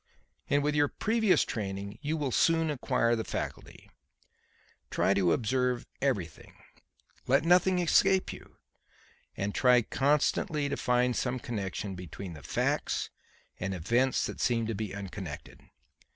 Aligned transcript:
And, 0.49 0.63
with 0.63 0.73
your 0.73 0.87
previous 0.87 1.45
training, 1.45 1.99
you 2.01 2.17
will 2.17 2.31
soon 2.31 2.71
acquire 2.71 3.15
the 3.15 3.23
faculty. 3.23 3.91
Try 4.89 5.13
to 5.13 5.31
observe 5.31 5.85
everything. 6.01 6.55
Let 7.27 7.43
nothing 7.45 7.77
escape 7.77 8.33
you. 8.33 8.57
And 9.37 9.53
try 9.53 9.83
constantly 9.83 10.67
to 10.69 10.75
find 10.75 11.15
some 11.15 11.37
connection 11.37 11.93
between 11.93 12.33
facts 12.41 13.11
and 13.59 13.75
events 13.75 14.25
that 14.25 14.41
seem 14.41 14.65
to 14.65 14.73
be 14.73 14.91
unconnected. 14.91 15.61